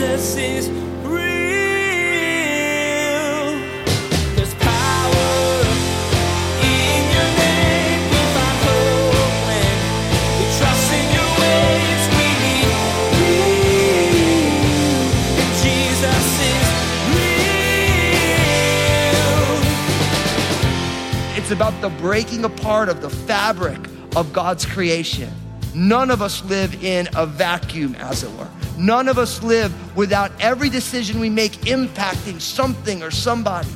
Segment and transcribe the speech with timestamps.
[0.00, 0.68] Jesus is.
[21.36, 23.78] It's about the breaking apart of the fabric
[24.16, 25.30] of God's creation.
[25.74, 28.48] None of us live in a vacuum, as it were.
[28.80, 33.68] None of us live without every decision we make impacting something or somebody.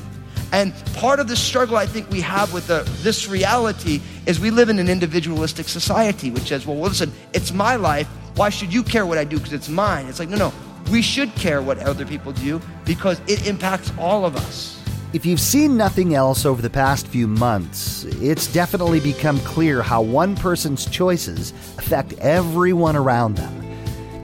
[0.51, 4.51] And part of the struggle I think we have with the, this reality is we
[4.51, 8.06] live in an individualistic society, which says, well, listen, it's my life.
[8.37, 9.37] Why should you care what I do?
[9.37, 10.06] Because it's mine.
[10.06, 10.52] It's like, no, no.
[10.91, 14.83] We should care what other people do because it impacts all of us.
[15.12, 20.00] If you've seen nothing else over the past few months, it's definitely become clear how
[20.00, 23.63] one person's choices affect everyone around them.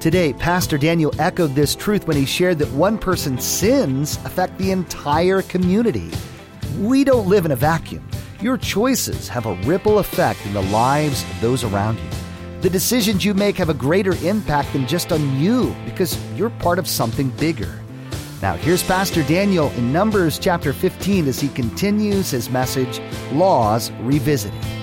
[0.01, 4.71] Today, Pastor Daniel echoed this truth when he shared that one person's sins affect the
[4.71, 6.11] entire community.
[6.79, 8.09] We don't live in a vacuum.
[8.41, 12.09] Your choices have a ripple effect in the lives of those around you.
[12.63, 16.79] The decisions you make have a greater impact than just on you because you're part
[16.79, 17.83] of something bigger.
[18.41, 24.80] Now, here's Pastor Daniel in Numbers chapter 15 as he continues his message, Laws Revisited.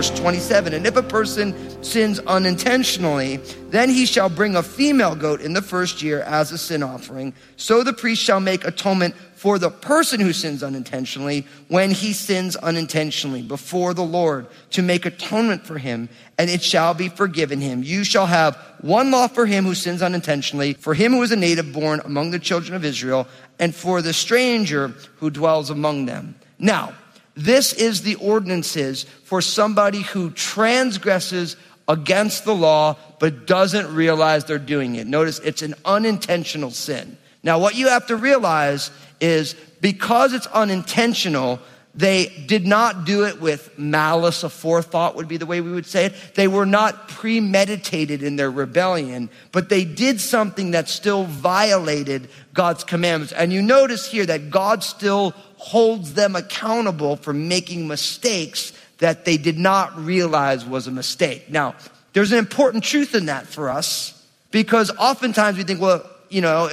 [0.00, 3.36] Verse 27 And if a person sins unintentionally,
[3.68, 7.34] then he shall bring a female goat in the first year as a sin offering.
[7.58, 12.56] So the priest shall make atonement for the person who sins unintentionally when he sins
[12.56, 17.82] unintentionally before the Lord to make atonement for him, and it shall be forgiven him.
[17.82, 21.36] You shall have one law for him who sins unintentionally, for him who is a
[21.36, 23.28] native born among the children of Israel,
[23.58, 26.36] and for the stranger who dwells among them.
[26.58, 26.94] Now,
[27.36, 31.56] this is the ordinances for somebody who transgresses
[31.88, 35.06] against the law but doesn't realize they're doing it.
[35.06, 37.16] Notice it's an unintentional sin.
[37.42, 38.90] Now, what you have to realize
[39.20, 41.58] is because it's unintentional,
[41.94, 46.06] they did not do it with malice aforethought, would be the way we would say
[46.06, 46.14] it.
[46.34, 52.84] They were not premeditated in their rebellion, but they did something that still violated God's
[52.84, 53.32] commandments.
[53.32, 59.36] And you notice here that God still holds them accountable for making mistakes that they
[59.36, 61.50] did not realize was a mistake.
[61.50, 61.74] Now,
[62.14, 66.70] there's an important truth in that for us because oftentimes we think, well, you know,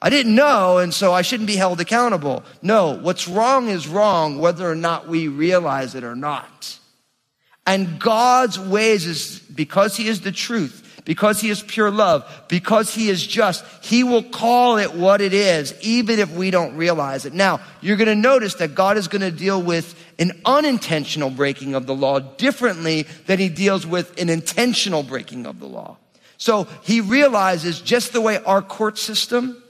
[0.00, 2.44] I didn't know, and so I shouldn't be held accountable.
[2.60, 6.78] No, what's wrong is wrong, whether or not we realize it or not.
[7.66, 12.94] And God's ways is because He is the truth, because He is pure love, because
[12.94, 17.24] He is just, He will call it what it is, even if we don't realize
[17.24, 17.32] it.
[17.32, 21.74] Now, you're going to notice that God is going to deal with an unintentional breaking
[21.74, 25.96] of the law differently than He deals with an intentional breaking of the law.
[26.36, 29.62] So He realizes just the way our court system,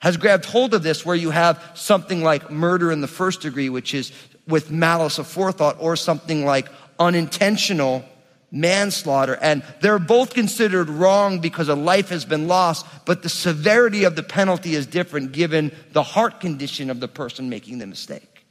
[0.00, 3.68] has grabbed hold of this where you have something like murder in the first degree,
[3.68, 4.10] which is
[4.48, 8.04] with malice aforethought, or something like unintentional
[8.52, 9.36] manslaughter.
[9.40, 14.14] And they're both considered wrong because a life has been lost, but the severity of
[14.14, 18.44] the penalty is different given the heart condition of the person making the mistake.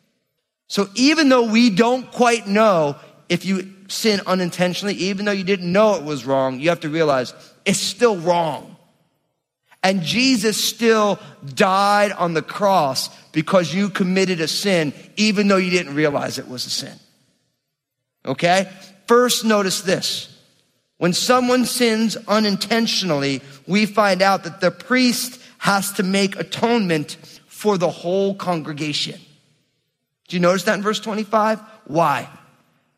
[0.68, 2.96] So even though we don't quite know
[3.30, 6.90] if you sin unintentionally, even though you didn't know it was wrong, you have to
[6.90, 7.34] realize
[7.66, 8.76] it's still wrong.
[9.84, 11.20] And Jesus still
[11.56, 16.48] died on the cross because you committed a sin, even though you didn't realize it
[16.48, 16.94] was a sin.
[18.26, 18.70] Okay?
[19.12, 20.34] First, notice this.
[20.98, 27.78] When someone sins unintentionally, we find out that the priest has to make atonement for
[27.78, 29.20] the whole congregation.
[30.30, 31.60] Do you notice that in verse 25?
[31.88, 32.30] Why?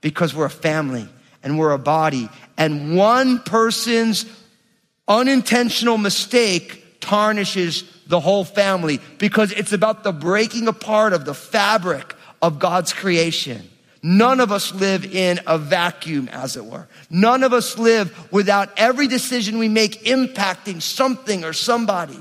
[0.01, 1.09] Because we're a family
[1.41, 4.27] and we're a body, and one person's
[5.07, 12.13] unintentional mistake tarnishes the whole family because it's about the breaking apart of the fabric
[12.39, 13.67] of God's creation.
[14.05, 16.87] None of us live in a vacuum, as it were.
[17.09, 22.19] None of us live without every decision we make impacting something or somebody.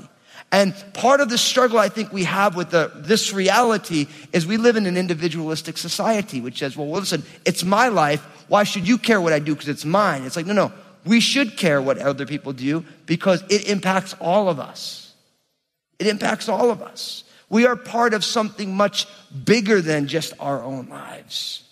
[0.49, 4.55] And part of the struggle I think we have with the, this reality is we
[4.55, 8.21] live in an individualistic society, which says, well, listen, it's my life.
[8.47, 9.53] Why should you care what I do?
[9.53, 10.23] Because it's mine.
[10.23, 10.71] It's like, no, no.
[11.05, 15.13] We should care what other people do because it impacts all of us.
[15.99, 17.25] It impacts all of us.
[17.49, 19.05] We are part of something much
[19.43, 21.62] bigger than just our own lives.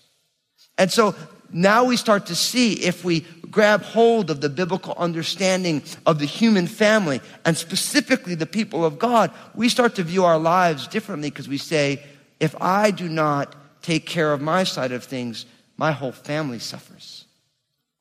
[0.78, 1.16] And so
[1.52, 6.26] now we start to see if we grab hold of the biblical understanding of the
[6.26, 11.30] human family and specifically the people of God, we start to view our lives differently
[11.30, 12.02] because we say,
[12.40, 15.46] if I do not take care of my side of things,
[15.78, 17.26] my whole family suffers.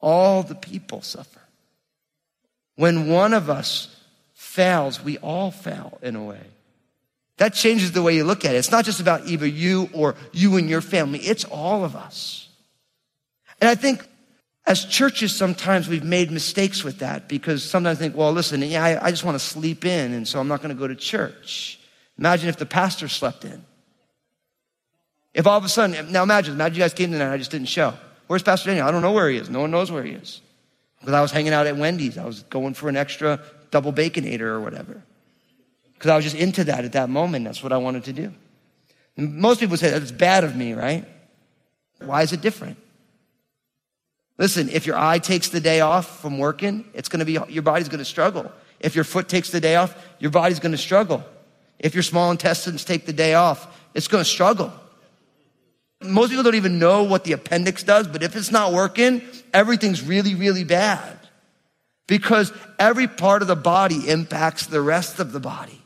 [0.00, 1.40] All the people suffer.
[2.76, 3.94] When one of us
[4.34, 6.40] fails, we all fail in a way.
[7.38, 8.58] That changes the way you look at it.
[8.58, 12.49] It's not just about either you or you and your family, it's all of us.
[13.60, 14.06] And I think
[14.66, 18.84] as churches, sometimes we've made mistakes with that because sometimes I think, well, listen, yeah,
[18.84, 20.94] I, I just want to sleep in, and so I'm not going to go to
[20.94, 21.80] church.
[22.18, 23.64] Imagine if the pastor slept in.
[25.32, 27.50] If all of a sudden, now imagine, imagine you guys came tonight and I just
[27.50, 27.94] didn't show.
[28.26, 28.86] Where's Pastor Daniel?
[28.86, 29.48] I don't know where he is.
[29.48, 30.40] No one knows where he is.
[31.00, 32.18] Because I was hanging out at Wendy's.
[32.18, 33.40] I was going for an extra
[33.70, 35.02] double baconator or whatever.
[35.94, 37.44] Because I was just into that at that moment.
[37.44, 38.32] That's what I wanted to do.
[39.16, 41.06] And most people say that's bad of me, right?
[42.00, 42.76] Why is it different?
[44.40, 47.62] Listen, if your eye takes the day off from working, it's going to be, your
[47.62, 48.50] body's going to struggle.
[48.80, 51.22] If your foot takes the day off, your body's going to struggle.
[51.78, 54.72] If your small intestines take the day off, it's going to struggle.
[56.00, 59.20] Most people don't even know what the appendix does, but if it's not working,
[59.52, 61.18] everything's really, really bad.
[62.06, 65.82] Because every part of the body impacts the rest of the body.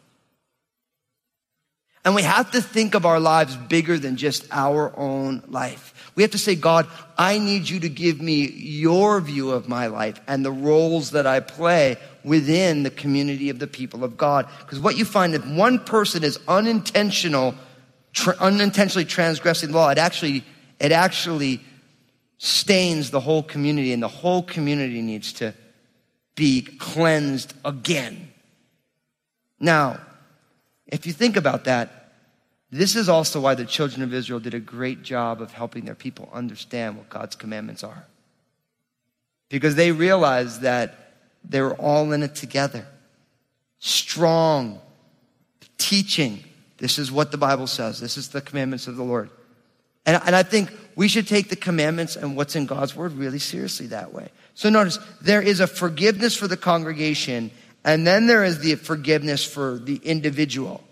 [2.05, 5.94] And we have to think of our lives bigger than just our own life.
[6.15, 6.87] We have to say, God,
[7.19, 11.27] I need you to give me your view of my life and the roles that
[11.27, 14.49] I play within the community of the people of God.
[14.61, 17.55] Because what you find if one person is unintentional
[18.41, 20.45] unintentionally transgressing the law, it actually,
[20.79, 21.61] it actually
[22.39, 25.55] stains the whole community, and the whole community needs to
[26.35, 28.33] be cleansed again.
[29.61, 30.01] Now,
[30.87, 32.04] if you think about that,
[32.75, 35.95] this is also why the children of Israel did a great job of helping their
[35.95, 38.05] people understand what God's commandments are.
[39.49, 41.13] Because they realized that
[41.49, 42.85] they were all in it together.
[43.79, 44.81] Strong,
[45.79, 46.43] teaching,
[46.79, 48.01] this is what the Bible says.
[48.01, 49.31] This is the commandments of the Lord.
[50.05, 53.39] And, and I think we should take the commandments and what's in God's word really
[53.39, 54.31] seriously that way.
[54.55, 57.53] So notice, there is a forgiveness for the congregation,
[57.85, 60.83] and then there is the forgiveness for the individual.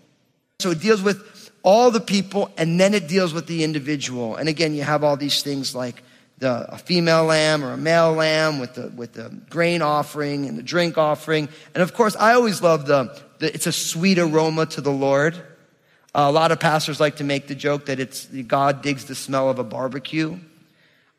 [0.59, 1.32] So it deals with
[1.63, 4.35] all the people, and then it deals with the individual.
[4.35, 6.03] And again, you have all these things like
[6.39, 10.57] the, a female lamb or a male lamb with the, with the grain offering and
[10.57, 11.47] the drink offering.
[11.73, 15.35] And of course, I always love the, the it's a sweet aroma to the Lord.
[16.15, 19.15] Uh, a lot of pastors like to make the joke that it's God digs the
[19.15, 20.37] smell of a barbecue.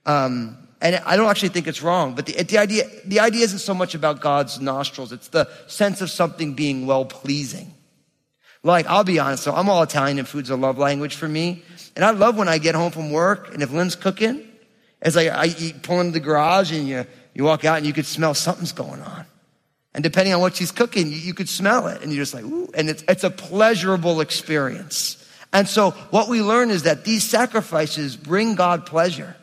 [0.07, 3.61] Um, and I don't actually think it's wrong, but the, the, idea, the idea isn't
[3.61, 5.13] so much about God's nostrils.
[5.13, 7.74] It's the sense of something being well pleasing.
[8.65, 11.63] Like, I'll be honest, so I'm all Italian and food's a love language for me.
[11.95, 14.43] And I love when I get home from work and if Lynn's cooking,
[15.03, 17.93] it's like I eat, pull into the garage and you, you walk out and you
[17.93, 19.27] could smell something's going on.
[19.93, 22.03] And depending on what she's cooking, you, you could smell it.
[22.03, 25.21] And you're just like, ooh, and it's, it's a pleasurable experience.
[25.53, 29.37] And so what we learn is that these sacrifices bring God pleasure.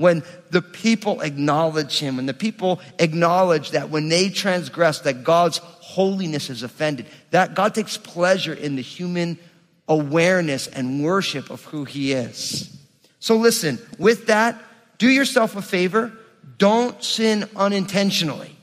[0.00, 5.58] When the people acknowledge him, when the people acknowledge that when they transgress, that God's
[5.58, 9.38] holiness is offended, that God takes pleasure in the human
[9.86, 12.74] awareness and worship of who he is.
[13.18, 14.58] So listen, with that,
[14.96, 16.10] do yourself a favor.
[16.56, 18.56] Don't sin unintentionally.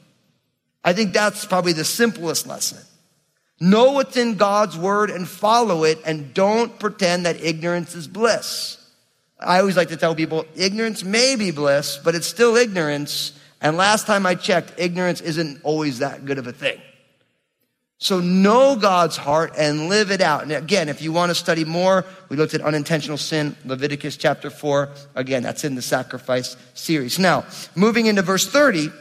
[0.84, 2.80] I think that's probably the simplest lesson.
[3.60, 8.77] Know what's in God's word and follow it and don't pretend that ignorance is bliss.
[9.40, 13.34] I always like to tell people ignorance may be bliss, but it's still ignorance.
[13.62, 16.82] And last time I checked, ignorance isn't always that good of a thing.
[18.00, 20.44] So know God's heart and live it out.
[20.44, 24.52] And again, if you want to study more, we looked at unintentional sin, Leviticus chapter
[24.52, 24.90] 4.
[25.16, 27.18] Again, that's in the sacrifice series.
[27.18, 28.92] Now, moving into verse 30,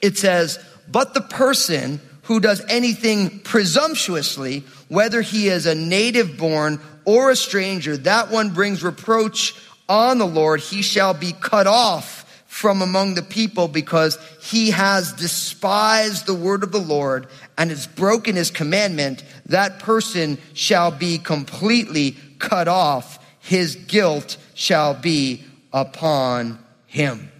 [0.00, 6.80] it says, but the person who does anything presumptuously, whether he is a native born
[7.04, 9.54] or a stranger, that one brings reproach
[9.88, 10.60] on the Lord.
[10.60, 16.62] He shall be cut off from among the people because he has despised the word
[16.62, 17.26] of the Lord
[17.58, 19.22] and has broken his commandment.
[19.46, 23.18] That person shall be completely cut off.
[23.40, 27.30] His guilt shall be upon him.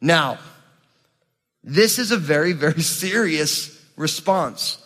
[0.00, 0.38] Now,
[1.62, 4.78] this is a very, very serious response.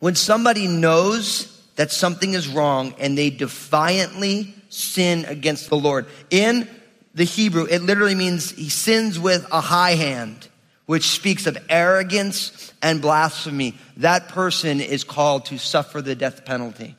[0.00, 6.06] When somebody knows that something is wrong and they defiantly sin against the Lord.
[6.30, 6.68] In
[7.14, 10.48] the Hebrew, it literally means he sins with a high hand,
[10.86, 13.76] which speaks of arrogance and blasphemy.
[13.98, 16.96] That person is called to suffer the death penalty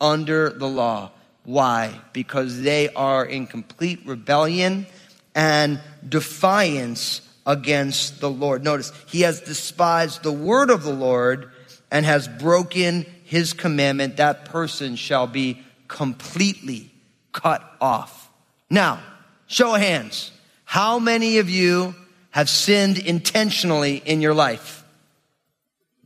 [0.00, 1.12] under the law.
[1.44, 2.00] Why?
[2.12, 4.86] Because they are in complete rebellion
[5.34, 8.64] and defiance against the Lord.
[8.64, 11.50] Notice, he has despised the word of the Lord
[11.90, 14.16] and has broken his commandment.
[14.16, 15.62] That person shall be
[15.92, 16.90] completely
[17.32, 18.30] cut off.
[18.68, 19.00] Now,
[19.46, 20.32] show of hands.
[20.64, 21.94] How many of you
[22.30, 24.84] have sinned intentionally in your life?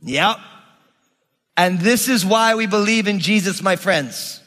[0.03, 0.37] Yep.
[1.55, 4.41] And this is why we believe in Jesus, my friends.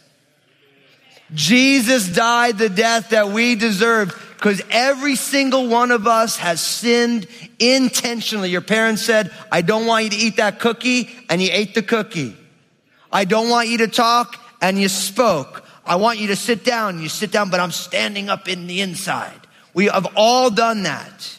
[1.33, 7.27] Jesus died the death that we deserved because every single one of us has sinned
[7.59, 8.51] intentionally.
[8.51, 11.83] Your parents said, I don't want you to eat that cookie, and you ate the
[11.83, 12.37] cookie.
[13.13, 15.65] I don't want you to talk, and you spoke.
[15.85, 18.81] I want you to sit down, you sit down, but I'm standing up in the
[18.81, 19.41] inside.
[19.75, 21.37] We have all done that.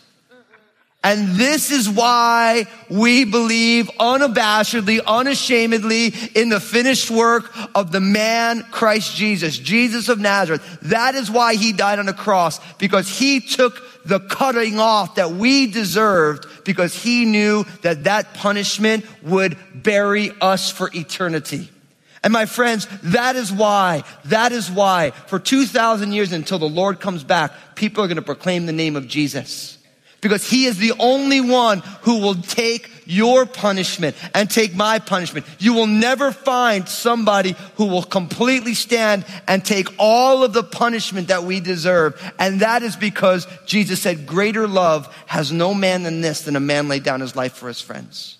[1.04, 8.62] And this is why we believe unabashedly, unashamedly in the finished work of the man
[8.70, 10.80] Christ Jesus, Jesus of Nazareth.
[10.84, 15.32] That is why he died on the cross, because he took the cutting off that
[15.32, 21.70] we deserved because he knew that that punishment would bury us for eternity.
[22.24, 27.00] And my friends, that is why, that is why for 2,000 years until the Lord
[27.00, 29.80] comes back, people are going to proclaim the name of Jesus
[30.22, 35.46] because he is the only one who will take your punishment and take my punishment.
[35.60, 41.30] You will never find somebody who will completely stand and take all of the punishment
[41.30, 42.22] that we deserve.
[42.38, 46.62] And that is because Jesus said, greater love has no man than this, than a
[46.62, 48.38] man laid down his life for his friends.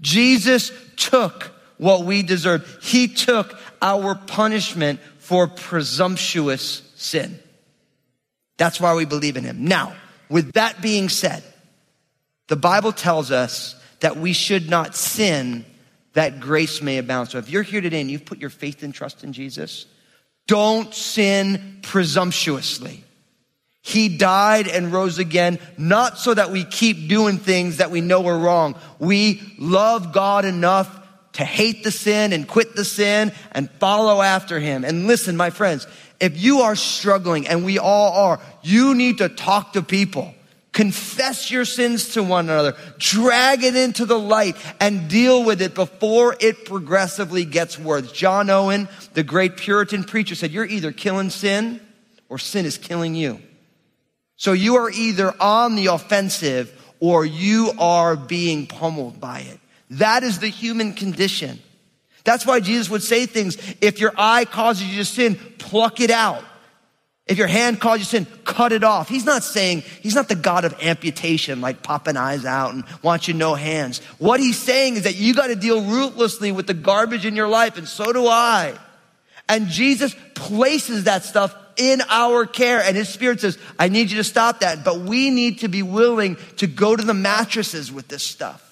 [0.00, 2.84] Jesus took what we deserved.
[2.84, 7.40] He took our punishment for presumptuous sin.
[8.58, 9.64] That's why we believe in him.
[9.64, 9.94] Now,
[10.28, 11.42] with that being said,
[12.48, 15.64] the Bible tells us that we should not sin
[16.12, 17.30] that grace may abound.
[17.30, 19.86] So if you're here today and you've put your faith and trust in Jesus,
[20.46, 23.04] don't sin presumptuously.
[23.80, 28.26] He died and rose again, not so that we keep doing things that we know
[28.26, 28.76] are wrong.
[28.98, 30.99] We love God enough
[31.34, 34.84] to hate the sin and quit the sin and follow after him.
[34.84, 35.86] And listen, my friends,
[36.20, 40.34] if you are struggling, and we all are, you need to talk to people.
[40.72, 42.76] Confess your sins to one another.
[42.98, 48.12] Drag it into the light and deal with it before it progressively gets worse.
[48.12, 51.80] John Owen, the great Puritan preacher, said, You're either killing sin
[52.28, 53.40] or sin is killing you.
[54.36, 59.58] So you are either on the offensive or you are being pummeled by it.
[59.90, 61.58] That is the human condition.
[62.24, 66.10] That's why Jesus would say things, if your eye causes you to sin, pluck it
[66.10, 66.44] out.
[67.26, 69.08] If your hand causes you to sin, cut it off.
[69.08, 73.28] He's not saying, he's not the God of amputation, like popping eyes out and want
[73.28, 73.98] you no hands.
[74.18, 77.48] What he's saying is that you got to deal ruthlessly with the garbage in your
[77.48, 78.74] life, and so do I.
[79.48, 84.18] And Jesus places that stuff in our care, and his spirit says, I need you
[84.18, 84.84] to stop that.
[84.84, 88.69] But we need to be willing to go to the mattresses with this stuff.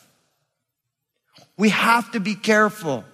[1.58, 3.04] We have to be careful.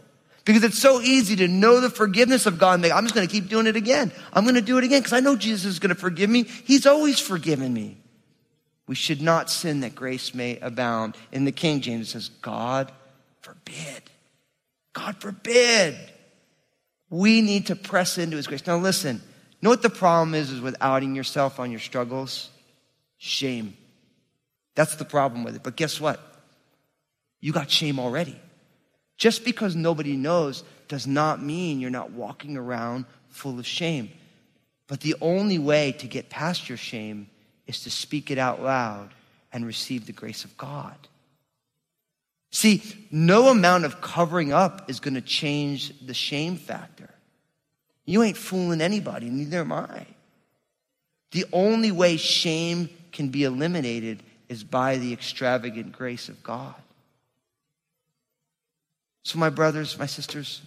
[0.45, 3.27] Because it's so easy to know the forgiveness of God and think, I'm just going
[3.27, 4.13] to keep doing it again.
[4.33, 6.43] I'm going to do it again because I know Jesus is going to forgive me.
[6.43, 7.97] He's always forgiven me.
[8.87, 11.17] We should not sin that grace may abound.
[11.33, 12.93] In the King James, it says, God
[13.41, 14.03] forbid.
[14.93, 15.97] God forbid.
[17.09, 18.67] We need to press into his grace.
[18.67, 19.23] Now listen,
[19.63, 22.51] know what the problem is, is with outing yourself on your struggles?
[23.17, 23.79] Shame.
[24.75, 25.63] That's the problem with it.
[25.63, 26.21] But guess what?
[27.45, 28.41] You got shame already.
[29.19, 34.11] Just because nobody knows does not mean you're not walking around full of shame.
[34.89, 37.29] But the only way to get past your shame
[37.67, 39.11] is to speak it out loud
[39.53, 40.97] and receive the grace of God.
[42.51, 47.11] See, no amount of covering up is going to change the shame factor.
[48.07, 50.07] You ain't fooling anybody, neither am I.
[51.33, 56.77] The only way shame can be eliminated is by the extravagant grace of God.
[59.25, 60.63] So, my brothers, my sisters,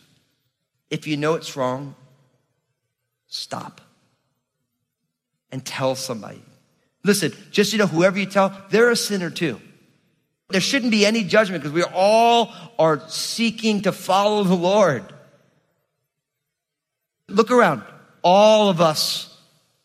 [0.90, 1.96] if you know it's wrong,
[3.28, 3.82] stop
[5.52, 6.42] and tell somebody.
[7.04, 9.62] Listen, just you know, whoever you tell, they're a sinner too.
[10.50, 15.04] There shouldn't be any judgment because we all are seeking to follow the Lord.
[17.28, 17.84] Look around.
[18.24, 19.38] All of us,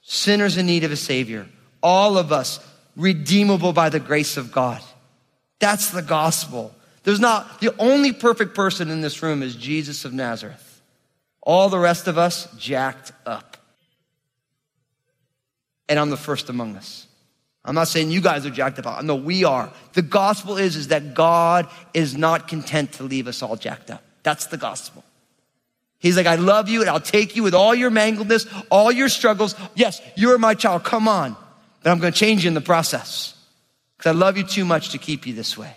[0.02, 1.46] sinners in need of a Savior.
[1.82, 2.58] All of us,
[2.96, 4.80] redeemable by the grace of God.
[5.58, 6.74] That's the gospel.
[7.04, 10.82] There's not, the only perfect person in this room is Jesus of Nazareth.
[11.40, 13.56] All the rest of us, jacked up.
[15.88, 17.06] And I'm the first among us.
[17.64, 19.04] I'm not saying you guys are jacked up.
[19.04, 19.72] No, we are.
[19.92, 24.02] The gospel is, is that God is not content to leave us all jacked up.
[24.22, 25.04] That's the gospel.
[25.98, 29.08] He's like, I love you and I'll take you with all your mangledness, all your
[29.08, 29.54] struggles.
[29.76, 30.82] Yes, you're my child.
[30.82, 31.36] Come on.
[31.82, 33.36] But I'm going to change you in the process
[33.96, 35.74] because I love you too much to keep you this way.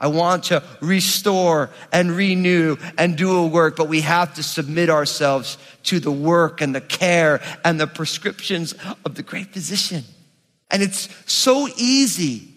[0.00, 4.90] I want to restore and renew and do a work, but we have to submit
[4.90, 8.74] ourselves to the work and the care and the prescriptions
[9.04, 10.04] of the great physician.
[10.70, 12.48] And it's so easy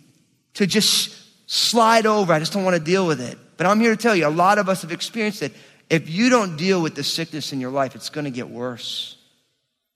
[0.55, 1.17] to just
[1.49, 2.31] slide over.
[2.31, 3.37] I just don't want to deal with it.
[3.57, 5.53] But I'm here to tell you, a lot of us have experienced it.
[5.89, 9.17] If you don't deal with the sickness in your life, it's going to get worse.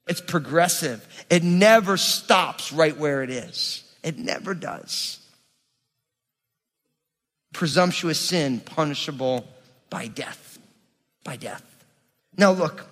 [0.08, 1.08] It's progressive.
[1.30, 3.84] It never stops right where it is.
[4.04, 5.20] It never does.
[7.56, 9.48] Presumptuous sin punishable
[9.90, 10.60] by death.
[11.24, 11.64] By death.
[12.36, 12.86] Now look,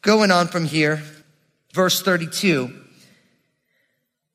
[0.00, 1.02] going on from here,
[1.72, 2.72] verse 32.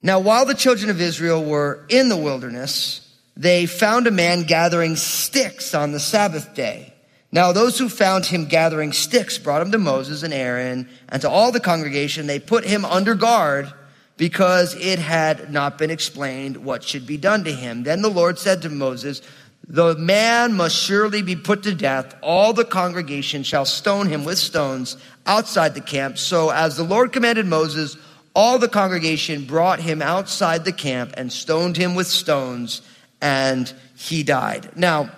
[0.03, 4.97] Now while the children of Israel were in the wilderness, they found a man gathering
[4.97, 6.93] sticks on the Sabbath day.
[7.31, 11.29] Now those who found him gathering sticks brought him to Moses and Aaron and to
[11.29, 12.27] all the congregation.
[12.27, 13.71] They put him under guard
[14.17, 17.81] because it had not been explained what should be done to him.
[17.81, 19.21] Then the Lord said to Moses,
[19.71, 22.13] the man must surely be put to death.
[22.21, 26.17] All the congregation shall stone him with stones outside the camp.
[26.17, 27.95] So as the Lord commanded Moses,
[28.35, 32.81] all the congregation brought him outside the camp and stoned him with stones
[33.21, 34.75] and he died.
[34.75, 35.09] Now,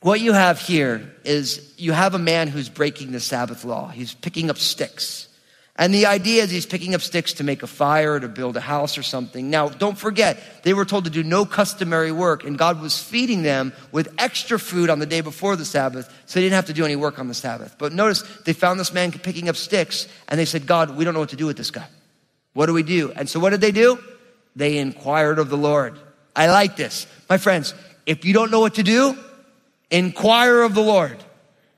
[0.00, 3.86] what you have here is you have a man who's breaking the Sabbath law.
[3.86, 5.28] He's picking up sticks.
[5.76, 8.60] And the idea is he's picking up sticks to make a fire, to build a
[8.60, 9.48] house or something.
[9.48, 13.42] Now, don't forget, they were told to do no customary work, and God was feeding
[13.42, 16.74] them with extra food on the day before the Sabbath, so they didn't have to
[16.74, 17.76] do any work on the Sabbath.
[17.78, 21.14] But notice, they found this man picking up sticks, and they said, God, we don't
[21.14, 21.86] know what to do with this guy.
[22.52, 23.10] What do we do?
[23.12, 23.98] And so what did they do?
[24.54, 25.98] They inquired of the Lord.
[26.36, 27.06] I like this.
[27.30, 27.72] My friends,
[28.04, 29.16] if you don't know what to do,
[29.90, 31.16] inquire of the Lord.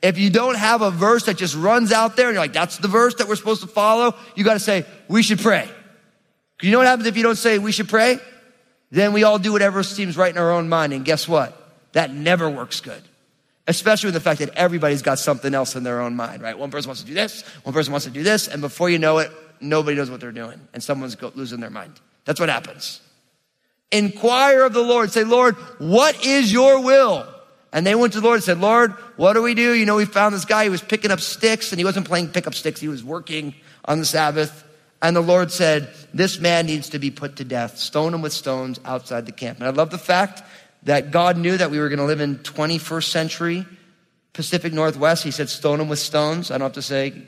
[0.04, 2.76] If you don't have a verse that just runs out there and you're like, that's
[2.76, 5.66] the verse that we're supposed to follow, you got to say, we should pray.
[6.60, 8.18] You know what happens if you don't say we should pray?
[8.90, 10.92] Then we all do whatever seems right in our own mind.
[10.92, 11.58] And guess what?
[11.92, 13.02] That never works good.
[13.66, 16.58] Especially with the fact that everybody's got something else in their own mind, right?
[16.58, 18.98] One person wants to do this, one person wants to do this, and before you
[18.98, 21.98] know it, nobody knows what they're doing, and someone's losing their mind.
[22.26, 23.00] That's what happens.
[23.90, 25.12] Inquire of the Lord.
[25.12, 27.26] Say, Lord, what is your will?
[27.74, 29.74] And they went to the Lord and said, Lord, what do we do?
[29.74, 32.28] You know, we found this guy, he was picking up sticks and he wasn't playing
[32.28, 32.80] pickup sticks.
[32.80, 33.52] He was working
[33.84, 34.64] on the Sabbath.
[35.02, 37.76] And the Lord said, this man needs to be put to death.
[37.76, 39.58] Stone him with stones outside the camp.
[39.58, 40.40] And I love the fact
[40.84, 43.66] that God knew that we were going to live in 21st century
[44.32, 45.24] Pacific Northwest.
[45.24, 46.50] He said, stone him with stones.
[46.50, 47.22] I don't have to say,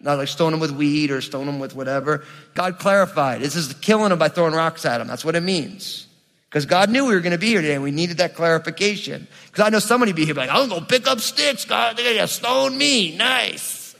[0.00, 2.24] not like stone him with weed or stone him with whatever.
[2.54, 3.40] God clarified.
[3.40, 5.06] This is killing him by throwing rocks at him.
[5.08, 6.07] That's what it means.
[6.48, 9.28] Because God knew we were going to be here today and we needed that clarification.
[9.46, 11.66] Because I know somebody be here like, I'm going to go pick up sticks.
[11.66, 13.16] God, they're going to stone me.
[13.16, 13.94] Nice.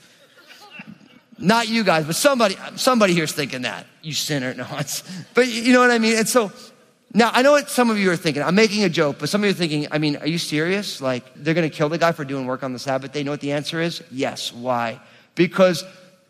[1.37, 3.85] Not you guys, but somebody, somebody here's thinking that.
[4.01, 4.53] You sinner.
[4.57, 6.17] No, it's, but you know what I mean?
[6.17, 6.51] And so,
[7.13, 8.43] now I know what some of you are thinking.
[8.43, 11.01] I'm making a joke, but some of you are thinking, I mean, are you serious?
[11.01, 13.31] Like, they're going to kill the guy for doing work on the Sabbath They know
[13.31, 14.03] what the answer is?
[14.11, 14.51] Yes.
[14.51, 14.99] Why?
[15.35, 15.85] Because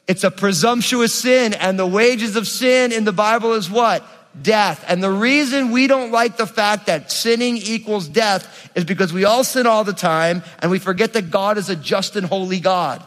[0.07, 4.03] it's a presumptuous sin and the wages of sin in the Bible is what?
[4.41, 4.83] Death.
[4.87, 9.25] And the reason we don't like the fact that sinning equals death is because we
[9.25, 12.59] all sin all the time and we forget that God is a just and holy
[12.59, 13.03] God.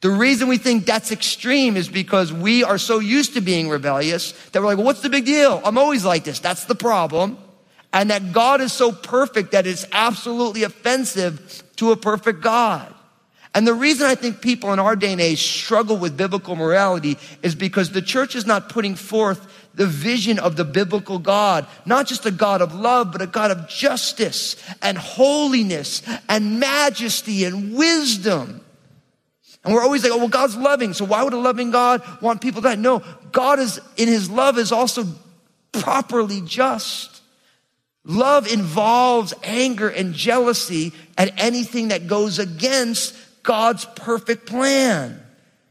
[0.00, 4.32] The reason we think that's extreme is because we are so used to being rebellious
[4.50, 5.60] that we're like, well, what's the big deal?
[5.64, 6.38] I'm always like this.
[6.38, 7.36] That's the problem.
[7.92, 12.94] And that God is so perfect that it's absolutely offensive to a perfect God.
[13.54, 17.16] And the reason I think people in our day and age struggle with biblical morality
[17.42, 22.08] is because the church is not putting forth the vision of the biblical God, not
[22.08, 27.74] just a God of love, but a God of justice and holiness and majesty and
[27.76, 28.60] wisdom.
[29.64, 30.94] And we're always like, oh, well, God's loving.
[30.94, 32.74] So why would a loving God want people to die?
[32.74, 35.04] No, God is, in his love, is also
[35.70, 37.22] properly just.
[38.04, 43.14] Love involves anger and jealousy at anything that goes against
[43.44, 45.22] God's perfect plan.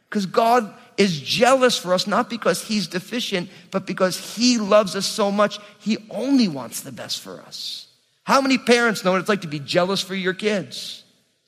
[0.10, 5.06] Because God is jealous for us, not because he's deficient, but because he loves us
[5.06, 7.88] so much, he only wants the best for us.
[8.24, 11.04] How many parents know what it's like to be jealous for your kids?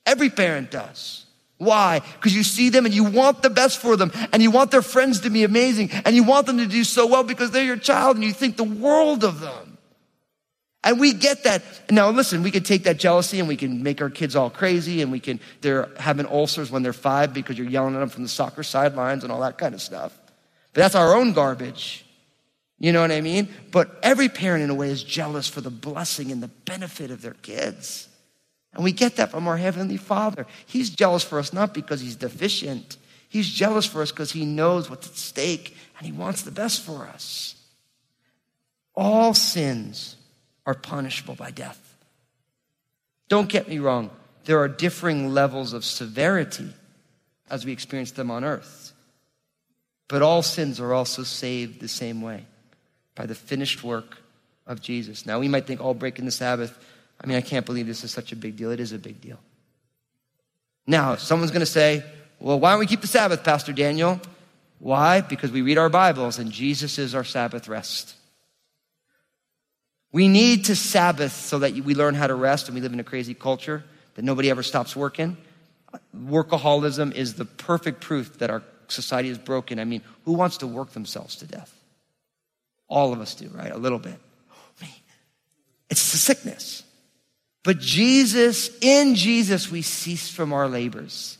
[0.06, 1.26] Every parent does.
[1.58, 2.00] Why?
[2.00, 4.80] Because you see them and you want the best for them and you want their
[4.80, 7.76] friends to be amazing and you want them to do so well because they're your
[7.76, 9.76] child and you think the world of them.
[10.82, 11.62] And we get that.
[11.90, 15.02] Now, listen, we can take that jealousy and we can make our kids all crazy
[15.02, 18.22] and we can, they're having ulcers when they're five because you're yelling at them from
[18.22, 20.18] the soccer sidelines and all that kind of stuff.
[20.72, 22.06] But that's our own garbage.
[22.78, 23.50] You know what I mean?
[23.70, 27.20] But every parent, in a way, is jealous for the blessing and the benefit of
[27.20, 28.08] their kids.
[28.72, 30.46] And we get that from our Heavenly Father.
[30.64, 32.96] He's jealous for us not because he's deficient,
[33.28, 36.82] he's jealous for us because he knows what's at stake and he wants the best
[36.82, 37.54] for us.
[38.94, 40.16] All sins
[40.66, 41.96] are punishable by death.
[43.28, 44.10] Don't get me wrong,
[44.44, 46.68] there are differing levels of severity
[47.50, 48.92] as we experience them on earth.
[50.08, 52.44] But all sins are also saved the same way
[53.14, 54.18] by the finished work
[54.66, 55.26] of Jesus.
[55.26, 56.76] Now, we might think, oh, breaking the Sabbath,
[57.20, 58.70] I mean, I can't believe this is such a big deal.
[58.70, 59.38] It is a big deal.
[60.86, 62.02] Now, someone's going to say,
[62.40, 64.20] well, why don't we keep the Sabbath, Pastor Daniel?
[64.78, 65.20] Why?
[65.20, 68.16] Because we read our Bibles and Jesus is our Sabbath rest.
[70.12, 73.00] We need to Sabbath so that we learn how to rest and we live in
[73.00, 75.36] a crazy culture that nobody ever stops working.
[76.16, 79.78] Workaholism is the perfect proof that our society is broken.
[79.78, 81.72] I mean, who wants to work themselves to death?
[82.88, 83.70] All of us do, right?
[83.70, 84.18] A little bit.
[84.50, 84.86] Oh,
[85.88, 86.82] it's the sickness.
[87.62, 91.36] But Jesus, in Jesus, we cease from our labors.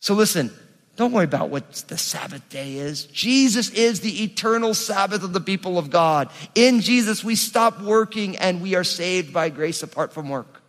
[0.00, 0.52] So listen,
[0.96, 3.04] don't worry about what the Sabbath day is.
[3.06, 6.28] Jesus is the eternal Sabbath of the people of God.
[6.54, 10.62] In Jesus, we stop working and we are saved by grace apart from work.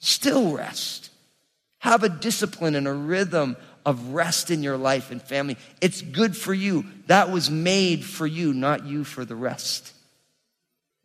[0.00, 1.10] Still rest.
[1.78, 5.56] Have a discipline and a rhythm of rest in your life and family.
[5.80, 6.84] It's good for you.
[7.06, 9.92] That was made for you, not you for the rest.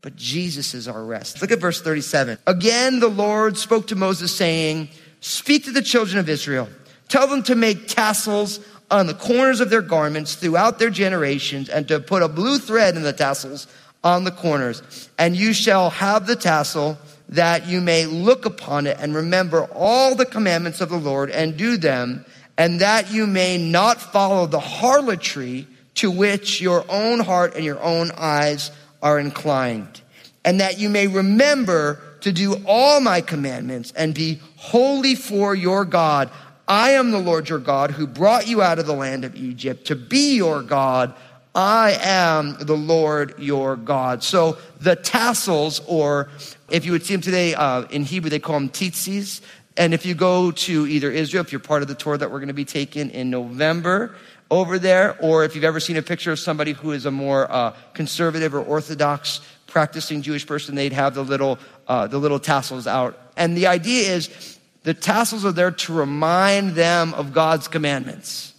[0.01, 1.41] But Jesus is our rest.
[1.41, 2.39] Look at verse 37.
[2.47, 6.67] Again, the Lord spoke to Moses saying, Speak to the children of Israel.
[7.11, 11.85] Tell them to make tassels on the corners of their garments throughout their generations and
[11.89, 13.67] to put a blue thread in the tassels
[14.01, 15.09] on the corners.
[15.19, 16.97] And you shall have the tassel
[17.27, 21.57] that you may look upon it and remember all the commandments of the Lord and
[21.57, 22.25] do them,
[22.57, 27.81] and that you may not follow the harlotry to which your own heart and your
[27.81, 28.71] own eyes
[29.03, 29.99] are inclined,
[30.45, 35.83] and that you may remember to do all my commandments and be holy for your
[35.83, 36.31] God.
[36.71, 39.87] I am the Lord your God who brought you out of the land of Egypt
[39.87, 41.13] to be your God.
[41.53, 44.23] I am the Lord your God.
[44.23, 46.29] So the tassels, or
[46.69, 49.41] if you would see them today uh, in Hebrew, they call them tzitzis.
[49.75, 52.39] And if you go to either Israel, if you're part of the tour that we're
[52.39, 54.15] going to be taking in November,
[54.49, 57.51] over there, or if you've ever seen a picture of somebody who is a more
[57.51, 62.87] uh, conservative or orthodox practicing Jewish person, they'd have the little, uh, the little tassels
[62.87, 63.17] out.
[63.35, 68.53] And the idea is the tassels are there to remind them of God's commandments,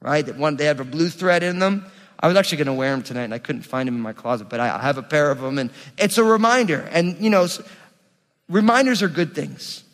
[0.00, 0.24] right?
[0.24, 1.86] That one, they have a blue thread in them.
[2.18, 4.12] I was actually going to wear them tonight and I couldn't find them in my
[4.12, 6.88] closet, but I have a pair of them and it's a reminder.
[6.92, 7.46] And, you know,
[8.48, 9.84] reminders are good things.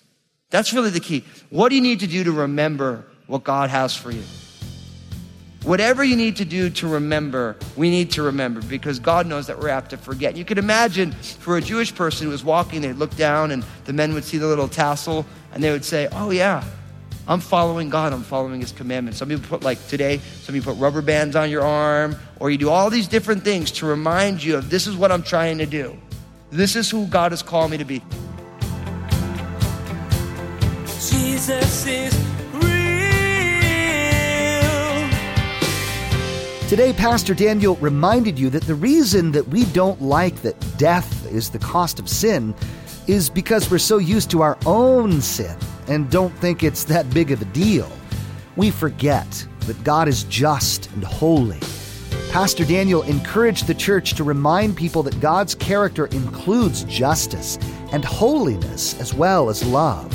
[0.51, 1.25] That's really the key.
[1.51, 4.23] What do you need to do to remember what God has for you?
[5.65, 9.59] Whatever you need to do to remember, we need to remember because God knows that
[9.59, 10.37] we're apt to forget.
[10.37, 13.93] You could imagine for a Jewish person who was walking, they'd look down and the
[13.93, 15.27] men would see the little tassel
[15.57, 16.63] and they would say, Oh, yeah,
[17.27, 19.19] I'm following God, I'm following His commandments.
[19.19, 22.59] Some people put, like today, some people put rubber bands on your arm, or you
[22.59, 25.65] do all these different things to remind you of this is what I'm trying to
[25.65, 25.97] do.
[26.51, 28.03] This is who God has called me to be.
[30.85, 32.15] Jesus is
[32.53, 32.63] real.
[36.69, 41.49] Today, Pastor Daniel reminded you that the reason that we don't like that death is
[41.49, 42.55] the cost of sin
[43.07, 45.57] is because we're so used to our own sin
[45.89, 47.91] and don't think it's that big of a deal.
[48.57, 51.61] We forget that God is just and holy.
[52.31, 57.59] Pastor Daniel encouraged the church to remind people that God's character includes justice
[57.93, 60.13] and holiness as well as love.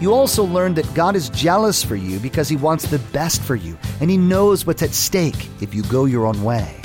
[0.00, 3.56] You also learned that God is jealous for you because He wants the best for
[3.56, 6.80] you, and He knows what's at stake if you go your own way.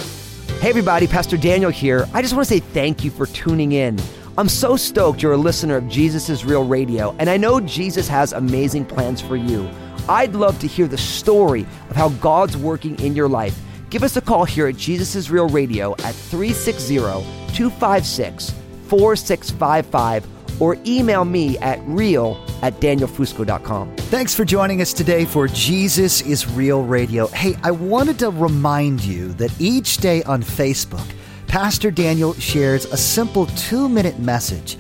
[0.60, 2.08] Hey, everybody, Pastor Daniel here.
[2.14, 4.00] I just want to say thank you for tuning in.
[4.36, 8.08] I'm so stoked you're a listener of Jesus is Real Radio, and I know Jesus
[8.08, 9.70] has amazing plans for you.
[10.10, 13.56] I'd love to hear the story of how God's working in your life.
[13.92, 18.50] Give us a call here at Jesus is Real Radio at 360 256
[18.88, 23.96] 4655 or email me at real at danielfusco.com.
[23.98, 27.28] Thanks for joining us today for Jesus is Real Radio.
[27.28, 31.08] Hey, I wanted to remind you that each day on Facebook,
[31.54, 34.76] Pastor Daniel shares a simple two minute message.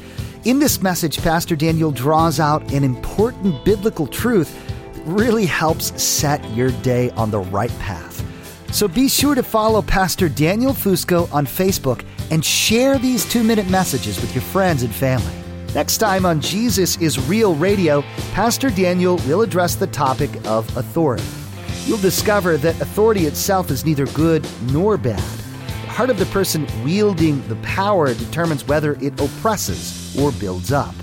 [0.45, 4.51] In this message, Pastor Daniel draws out an important biblical truth
[4.95, 8.25] that really helps set your day on the right path.
[8.73, 13.69] So be sure to follow Pastor Daniel Fusco on Facebook and share these two minute
[13.69, 15.31] messages with your friends and family.
[15.75, 21.23] Next time on Jesus is Real Radio, Pastor Daniel will address the topic of authority.
[21.86, 25.42] You'll discover that authority itself is neither good nor bad.
[25.93, 30.95] Heart of the person wielding the power determines whether it oppresses or builds up.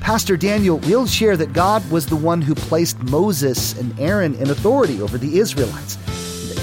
[0.00, 4.48] Pastor Daniel will share that God was the one who placed Moses and Aaron in
[4.48, 5.98] authority over the Israelites,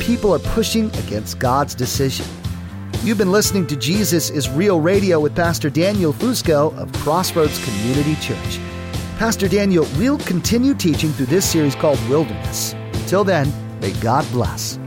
[0.10, 2.26] people are pushing against God's decision.
[3.04, 8.16] You've been listening to Jesus is Real Radio with Pastor Daniel Fusco of Crossroads Community
[8.16, 8.60] Church.
[9.20, 12.74] Pastor Daniel will continue teaching through this series called Wilderness.
[12.94, 14.80] Until then, may God bless.